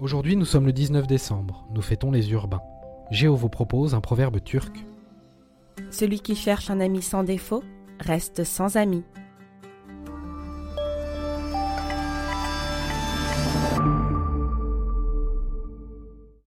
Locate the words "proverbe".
4.00-4.42